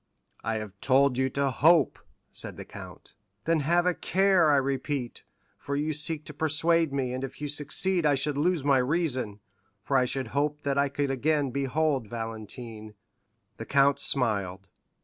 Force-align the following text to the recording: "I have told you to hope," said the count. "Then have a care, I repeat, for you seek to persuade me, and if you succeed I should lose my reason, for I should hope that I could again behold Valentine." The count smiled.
"I 0.43 0.55
have 0.55 0.73
told 0.81 1.19
you 1.19 1.29
to 1.29 1.51
hope," 1.51 1.99
said 2.31 2.57
the 2.57 2.65
count. 2.65 3.13
"Then 3.45 3.59
have 3.59 3.85
a 3.85 3.93
care, 3.93 4.49
I 4.49 4.55
repeat, 4.55 5.21
for 5.59 5.75
you 5.75 5.93
seek 5.93 6.25
to 6.25 6.33
persuade 6.33 6.91
me, 6.91 7.13
and 7.13 7.23
if 7.23 7.39
you 7.39 7.47
succeed 7.47 8.03
I 8.03 8.15
should 8.15 8.35
lose 8.35 8.63
my 8.63 8.79
reason, 8.79 9.41
for 9.83 9.95
I 9.95 10.05
should 10.05 10.29
hope 10.29 10.63
that 10.63 10.75
I 10.79 10.89
could 10.89 11.11
again 11.11 11.51
behold 11.51 12.07
Valentine." 12.07 12.95
The 13.57 13.65
count 13.65 13.99
smiled. 13.99 14.67